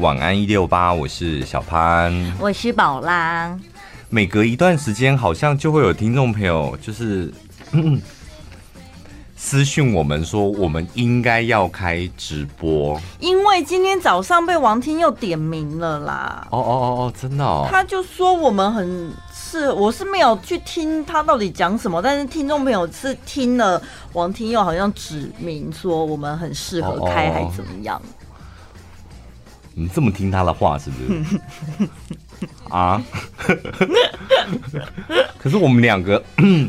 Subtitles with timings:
[0.00, 2.10] 晚安一六八，我是小潘，
[2.40, 3.54] 我是宝拉。
[4.08, 7.30] 每隔一段时间，好像就会有听众朋友就是
[7.72, 8.00] 嗯
[9.36, 16.48] 私讯我们说，我们应该要开直播，因为今天早上被王天佑点名了啦。
[16.50, 17.68] 哦哦哦哦，真的哦。
[17.70, 23.80] 他就说我们很是，我是没有去听他到底讲什么，但是听众朋友是听了
[24.14, 28.00] 王天佑好像指明说我们很适合开，还怎么样？
[29.80, 31.40] 你这么听他的话是不是？
[32.68, 33.02] 啊？
[35.38, 36.18] 可是我们两个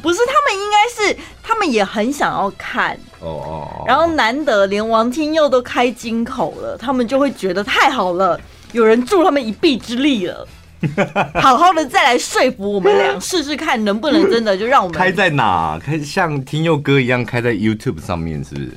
[0.02, 8.40] 不是，他们应该是他们也很想要看哦哦，然后难得连王天佑都开金口了，他们就会觉得太好了，
[8.72, 10.48] 有人助他们一臂之力了，
[11.42, 15.78] 好好的再来说服我们俩试试看能不能真的就让我们开在哪？
[15.80, 18.72] 开像听佑哥一样开在 YouTube 上面是不是？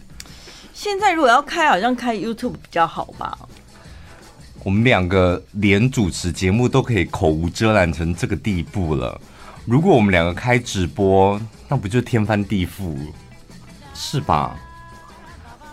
[0.73, 3.39] 现在如果要开，好像开 YouTube 比较好吧。
[4.65, 9.21] 我们两个连主持节目都可以口无遮拦成这个地步了，
[9.67, 12.97] 如果我们两个开直播，那不就天翻地覆，
[13.95, 14.57] 是吧？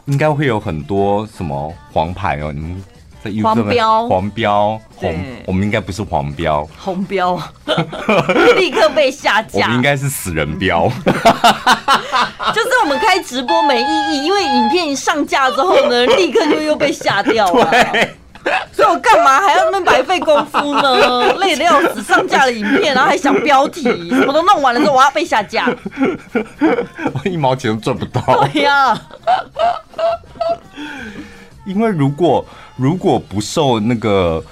[0.05, 2.83] 应该会有很多什么黄牌哦，你们
[3.23, 7.41] 在 YouTube 黄标、黄标、红，我们应该不是黄标，红标，
[8.57, 9.59] 立刻被下架。
[9.59, 17.71] 我们应该是死人标， 就是我们开直播没意义，因为影片一上架之后呢，立刻就又被下掉了。
[18.73, 21.33] 所以我干嘛还要那么白费功夫呢？
[21.39, 25.67] 累得要死，上架了影片，然后还想标题，什么都弄完了之后，我要被下架，
[27.13, 28.47] 我一毛钱都赚不到。
[28.47, 28.99] 对呀，
[31.65, 34.43] 因为如果如果不受那个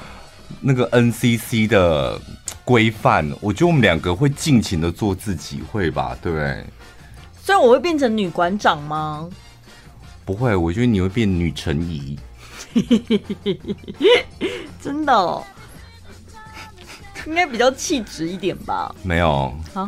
[0.62, 2.20] 那个 NCC 的
[2.64, 6.16] 规范，我觉得我们两个会尽情的做自己，会吧？
[6.22, 6.64] 对不对？
[7.44, 9.28] 所以我会变成女馆长吗？
[10.24, 12.20] 不会，我觉得你会变女陈怡。
[14.82, 15.44] 真的哦，
[17.26, 18.94] 应该比较气质一点吧？
[19.04, 19.88] 没有啊，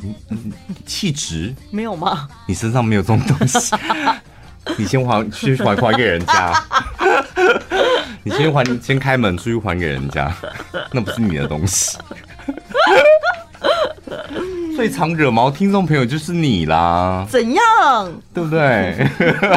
[0.85, 2.27] 气质没有吗？
[2.47, 3.75] 你身上没有这种东西，
[4.77, 6.63] 你先还去还还给人家，
[8.23, 10.33] 你先还先开门出去还给人家，
[10.91, 11.97] 那不是你的东西。
[14.81, 18.11] 最常惹毛听众朋友就是你啦，怎样？
[18.33, 18.97] 对不对？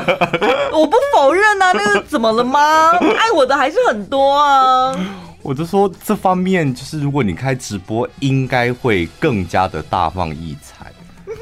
[0.71, 2.91] 我不否认啊，那个怎么了吗？
[3.17, 4.95] 爱我的还是很多啊。
[5.41, 10.93] 我就说这方面，就是如果你开直播，应该会更加的大放异彩。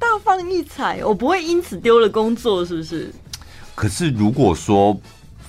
[0.00, 3.12] 大放异彩，我不会因此丢了工作，是不是？
[3.74, 4.98] 可是如果说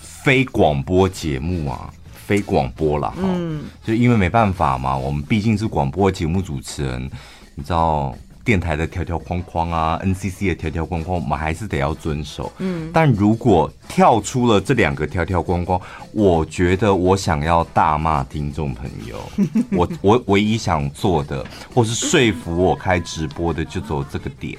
[0.01, 1.89] 非广播节目啊。
[2.29, 7.09] 非广播了，嗯，就因为没办法嘛，我们毕竟是广播节目主持人，
[7.55, 12.91] 你知道电台的条条框框啊，NCC 的条条框框，我们还是得要遵守，嗯。
[12.93, 15.81] 但如果跳出了这两个条条框框，
[16.11, 19.19] 我觉得我想要大骂听众朋友，
[19.75, 24.55] 我我唯一想做的，或是说服我开直播的，就走这个点，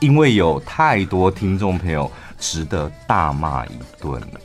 [0.00, 4.40] 因为有太多听众朋友值得大骂一顿了。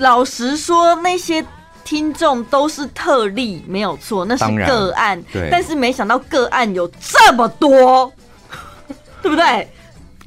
[0.00, 1.44] 老实说，那些
[1.84, 5.22] 听众都是特例，没有错，那是个案。
[5.32, 8.12] 对，但是没想到个案有这么多，
[9.22, 9.68] 对不对？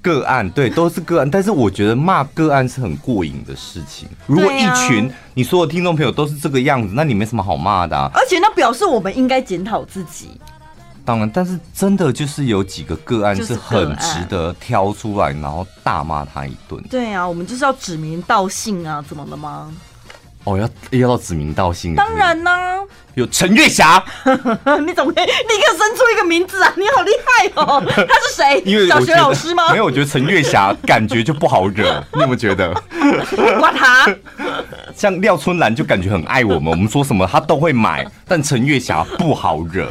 [0.02, 1.32] 个案对，都是个案。
[1.32, 4.08] 但是我觉得骂个案是很过瘾的事情。
[4.28, 8.12] 如果一群你所有听众朋友都是这个样子，那你没什么好骂的啊。
[8.14, 10.30] 而且那表示我们应该检讨自己。
[11.06, 16.82] 当然，但是真的就是有几个个案是很值得挑出来，然后大骂他一顿。
[16.90, 19.72] 对啊，我们就是要指名道姓啊，怎么了吗？
[20.46, 20.70] 哦，要
[21.00, 21.96] 要到指名道姓。
[21.96, 22.76] 当然呢、啊，
[23.16, 24.04] 有陈月霞，
[24.86, 26.74] 你怎么可以立刻生出一个名字啊？
[26.76, 27.82] 你好厉害哦！
[27.88, 28.62] 他是谁？
[28.66, 29.72] 因为小学老师吗？
[29.72, 32.74] 没有，我觉得陈月霞感觉就不好惹，你有没有觉得？
[33.58, 34.06] 管他，
[34.94, 39.88] 像廖春兰就感觉很爱我们，我们说什么他都会买，但陈月霞不好惹。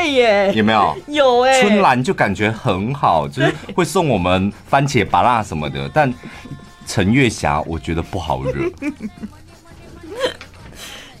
[0.00, 0.96] 对耶，有没有？
[1.08, 5.86] 有哎，春兰就感觉很好，就是会送我们番茄、拔辣什么的。
[5.92, 6.10] 但
[6.86, 8.64] 陈月霞，我觉得不好惹。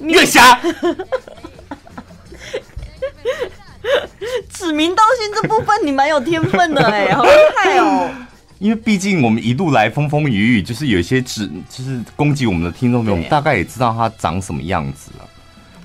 [0.00, 0.58] 月霞，
[4.50, 8.10] 指名道姓这部分你蛮有天分的哎， 好厉害哦！
[8.58, 15.28] 因为毕竟我们一路来风风雨雨，就是有一些指，就是攻击我们的听众朋友，我们大概也知道他长什么样子了。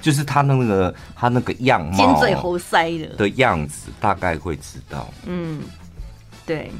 [0.06, 5.12] 就是他那个他那个样貌，尖嘴猴腮的的样子，大概会知道。
[5.25, 5.63] 嗯，
[6.46, 6.72] 对。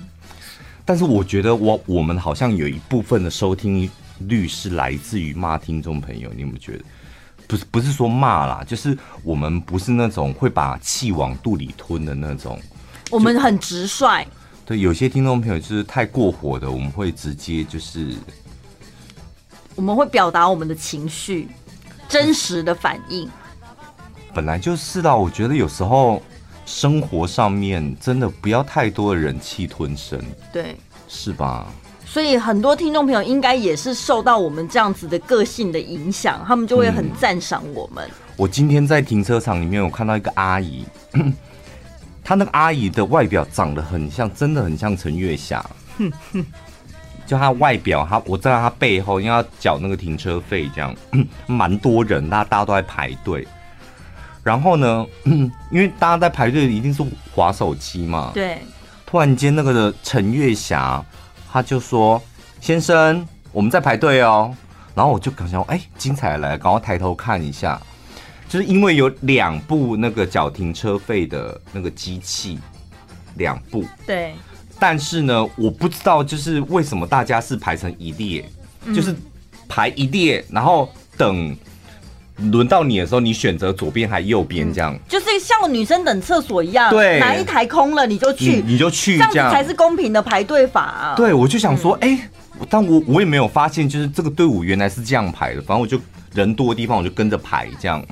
[0.86, 3.89] 但是我觉得我我们好像有一部分的收听
[4.19, 6.83] 率是来自于骂听众朋友，你有没有觉得？
[7.48, 12.62] 不是不是说骂啦，就是我们不是那种会把气往肚里吞的那种。
[13.10, 14.24] 我们很直率。
[14.68, 18.13] 对，有些听众朋友就是太过火的，我们会直接就是
[19.74, 21.48] 我们会表达我们的情绪，
[22.07, 23.29] 真实的反应。
[24.33, 26.21] 本来就是啦，我觉得有时候
[26.65, 30.21] 生活上面真的不要太多的忍气吞声，
[30.51, 30.75] 对，
[31.07, 31.67] 是吧？
[32.05, 38.07] 所以很多听众朋友应该也是受到我们这样子的个性的影响，他们就会很赞赏我们。
[38.07, 38.11] 嗯。
[38.37, 40.85] 我今天在停车场里面，我看到一个阿姨，
[42.23, 45.65] 她那个阿姨的外表长得很像，真的很像陈月霞。
[47.25, 50.95] 就他外表，他我知道他背后，因为要缴那个停车费，这样
[51.48, 53.48] 蛮多人，大家大家都在排队。
[54.44, 55.06] 然后呢，
[55.72, 58.31] 因为大家在排队，一定是划手机嘛。
[58.33, 58.60] 对。
[59.06, 61.04] 突然间，那个的陈月霞。
[61.51, 62.22] 他就说
[62.60, 64.54] ：“先生，我们在排队哦。”
[64.94, 67.80] 然后我就刚想：“哎，精彩来了！”赶快抬头看一下，
[68.50, 72.60] 就是因为有两部那个缴停车费的那个机器，
[73.36, 73.86] 两部。
[74.06, 74.36] 对。
[74.80, 78.48] 但是呢，我不知道就是为什么大家是排成一列，
[78.86, 79.16] 嗯、就是
[79.68, 81.56] 排一列，然后等
[82.51, 84.98] 轮到你的时候，你选择左边还是右边这样。
[85.07, 91.16] 就是像女生等厕所一样，对，哪一台空了你就去，你，你就去，这样才是公平的排队法啊。
[91.16, 95.62] 对，我就想说，哎、嗯欸，但我我也没有发现，就是这个队伍原来是这样排的。
[95.62, 95.98] 反正我就
[96.33, 98.06] 人多的地方，我就跟着排这样。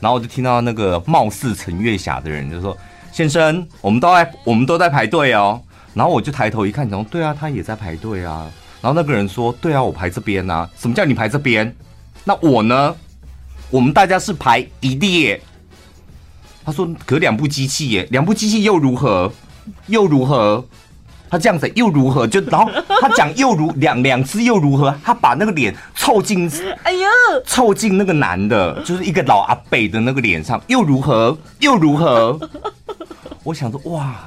[0.00, 2.76] 然后我就听到那个貌似陈月霞的人就说
[3.12, 5.60] ：“先生，我们都在，我们都在排队哦。”
[5.94, 8.50] 然后我就抬头一看，然后对啊，他也在排队啊。
[8.80, 10.68] 然后那个人说：“对啊，我排这边啊。
[10.78, 11.74] 什么叫你排这边？
[12.24, 12.94] 那我呢？”
[13.70, 15.40] 我们大家是排一列，
[16.64, 19.32] 他说隔两部机器耶，两部机器又如何？
[19.86, 20.64] 又如何？
[21.30, 22.26] 他这样子又如何？
[22.26, 22.68] 就然后
[23.00, 24.92] 他讲又如两两次又如何？
[25.04, 26.50] 他把那个脸凑近，
[26.82, 27.08] 哎呀，
[27.46, 31.38] 凑近那个男的，就是一个老阿北的那个脸上，又如何？
[31.60, 32.36] 又如何？
[33.44, 34.26] 我想说哇，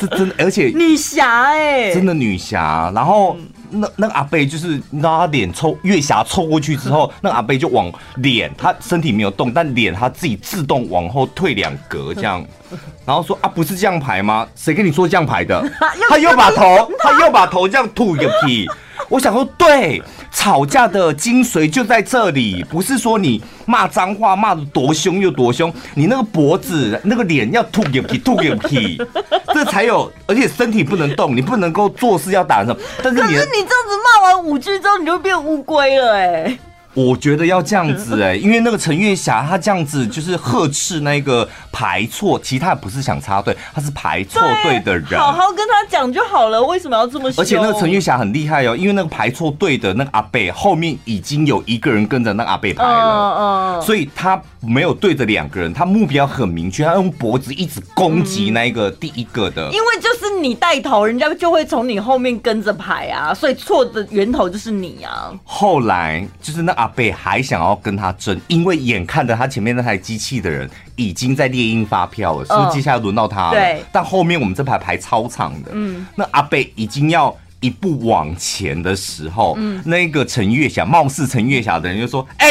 [0.00, 3.36] 这真的，而且女侠哎，真的女侠，然后。
[3.70, 12.42] 那那个阿贝就是，你知道他脸凑月霞凑过去之后， 那个阿贝就往脸，他身体没有动，但脸他自己自动往后退两格这样，
[13.04, 14.48] 然后说啊，不是这样排吗？
[14.56, 15.62] 谁跟你说这样排的？
[16.08, 18.66] 他又把头，他又把头这样吐一个屁。
[19.08, 29.00] 我想说，对，吵架的精髓就在这里，不是说你骂脏话骂的多凶又多凶，你那个脖子那个脸要吐给屁吐个屁，
[29.54, 32.76] 这才有，而且身体不能动，你不能够做事要打什么。
[33.02, 36.58] 但是你，可是你这样子骂完五句之后，你就变乌龟了哎。
[36.94, 45.16] 我觉得要这样子哎、欸，因为那个陈月霞她这样子就是呵斥那个排错，其他不是想插队，他是排错队的人。
[45.16, 47.40] 好好跟他讲就好了，为什么要这么说？
[47.40, 59.70] 而且那个陈玉霞很厉害哦，因为那个排错队的那个阿贝后面已经有一个人跟着那个阿贝排了，嗯，所以他没有对着两个人，他目标很明确，他用脖子一直攻击那一个第一个的。
[59.70, 65.32] 因为就是你带头，人家就会从你后面跟着排啊，所以错的源头就是你啊。
[65.44, 66.88] 后来就是那阿。
[66.88, 73.52] 贝还想要跟他争，因为眼看着他前面那台机器的人已经在猎鹰发票了，是不是接下来轮到他了？
[73.52, 73.82] 对。
[73.90, 82.50] 但后面我们这排排超长的，嗯，那阿贝已经要一步往前的时候，嗯，那个陈月霞，貌似陈月霞的人就说：“哎、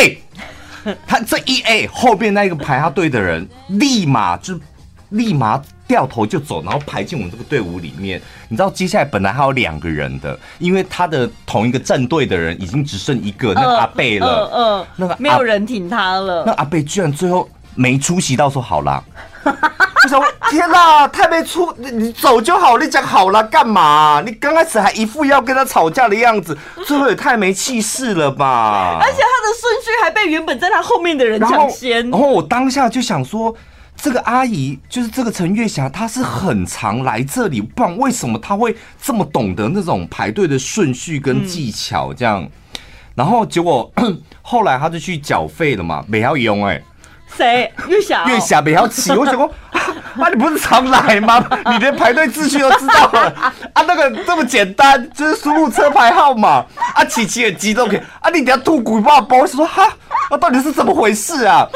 [0.83, 4.59] 欸， 他这一哎后边那个排他队的人， 立马就
[5.09, 8.21] 立马。”掉头就走，然后排进我们这个队伍里面。
[8.49, 14.49] 你知道接下来本来还有两个人的，因为他的同一个战队的人已经只剩一个，那个阿贝了。
[14.51, 16.43] 嗯、呃呃，那个没有人挺他了。
[16.45, 19.01] 那阿贝居然最后没出席到，说好了。
[19.45, 24.21] 我说天哪，太没出，你走就好，你讲好了干嘛？
[24.25, 28.99] 你刚开始还一副要跟他吵架的样子，最后也太没气势了吧？
[29.01, 32.09] 而且他的顺序还被原本在他后面的人抢先。
[32.09, 33.55] 然后我当下就想说。
[33.99, 42.13] 这个阿姨就是这个陈月霞，她是很常来这里，不然为什么她会这么懂得那种排队的顺序跟技巧？
[42.13, 42.47] 这样，
[43.15, 43.91] 然后结果
[44.43, 46.79] 后来她就去缴费了嘛，没要用哎，
[47.37, 47.71] 谁？
[47.87, 48.25] 月霞？
[48.27, 51.45] 月霞没要起，我想说， 啊，你不是常来吗？
[51.71, 53.31] 你连排队秩序都知道了
[53.73, 53.83] 啊？
[53.87, 56.65] 那个这么简单，就是输入车牌号码
[56.95, 57.87] 啊，琪琪很激动，
[58.19, 59.85] 啊，你等下吐骨爆包，我说哈，
[60.29, 61.67] 啊，到底是怎么回事啊？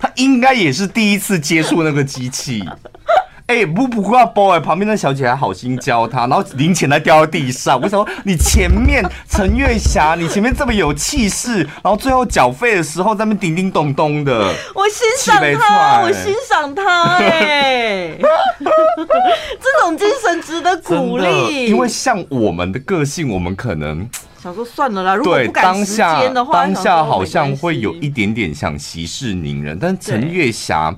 [0.00, 2.66] 他应该也是第一次接触那个机器，
[3.50, 7.80] 哎、欸，不不挂包哎，旁边那小姐还好心教他，然后零钱还掉到地上。
[7.80, 8.08] 我想说？
[8.22, 18.14] 你前面陈月霞，你前面这么有气势，然后最后缴费的时候在那边叮叮咚咚的， 我欣赏他，我欣赏他，哎，
[18.62, 21.66] 这种精神值得鼓励。
[21.66, 24.08] 因为像我们的个性，我们可能。
[24.40, 30.94] 想说算了啦，如果不赶时间的话，当下好像会有一点点想息事宁人，但陈月霞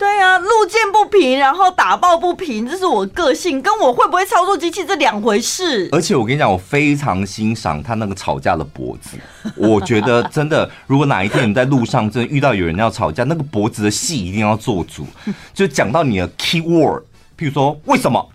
[0.00, 5.90] 对啊，路见不平，然后打抱不平，这是我个性，跟我会不会操作机器这两回事。
[5.92, 9.18] 而且我跟你讲，我非常欣赏他那个吵架的脖子。
[9.56, 15.06] 我觉得真的，如果哪一天你在路上真的遇到有人要吵架，那个脖子的戏一定要做足，
[15.52, 17.02] 就讲到你的 key word，
[17.38, 18.26] 譬如说为什么，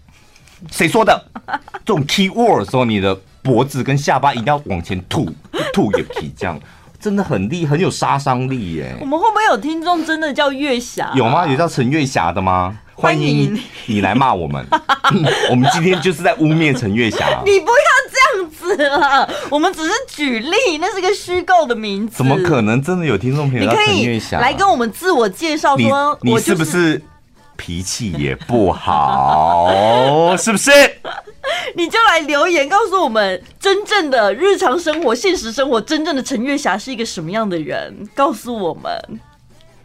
[0.72, 1.19] 谁说的，
[1.84, 5.27] 这种 key word 的时候，你的脖子跟下巴一定要往前吐，
[5.74, 6.60] 吐也可以这样。
[7.05, 8.97] 真的很厉，很有杀伤力耶！
[9.00, 11.12] 我们会不会有听众真的叫月霞？
[11.13, 11.45] 有吗？
[11.45, 12.75] 有叫陈月霞的吗？
[12.95, 14.65] 欢迎你来骂我们。
[15.51, 17.43] 我们今天就是在污蔑陈月霞。
[17.45, 17.75] 你不要
[18.09, 22.17] 这样子了，我们只是举例，那是个虚构的名字。
[22.17, 24.39] 怎么可能真的有听众朋友叫陈月霞？
[24.39, 27.00] 来跟我们自我介绍说，你是不是
[27.55, 30.35] 脾气也不好？
[30.41, 30.71] 是不是？
[31.75, 38.08] 你就来留言告诉我们，真正的日常生活、现实生活，真正的陈月霞是一个什么样的人？
[38.16, 39.20] 告诉我们。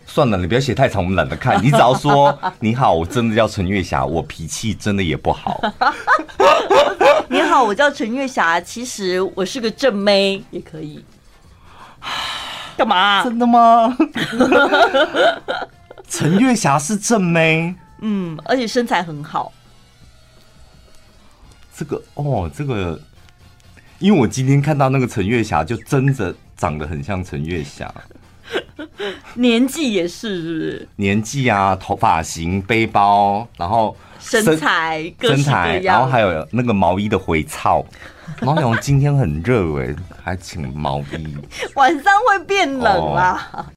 [0.07, 1.62] 算了，你不要写太长，我们懒得看。
[1.62, 5.61] 你只要说你好，我真的叫陈月霞，我脾气真的也不好。
[7.31, 11.05] 你好，我叫陈月霞，其实我是个正妹，也可以。
[12.76, 13.23] 干嘛？
[13.23, 13.97] 真的吗？
[16.09, 19.52] 陈月霞是正妹，嗯，而且身材很好。
[21.80, 23.00] 这个哦，这个，
[24.00, 27.90] 因为我今天看到那个陈月霞，就真的长得很像陈月霞，
[29.32, 30.88] 年纪也是，是不是？
[30.96, 37.82] 年纪啊，头发型、背包，然后身材、身材，然后还有那个毛衣的回操。
[38.42, 41.37] 毛永今天很热哎，还请毛衣，
[41.75, 43.50] 晚上会变冷啦。
[43.54, 43.64] 哦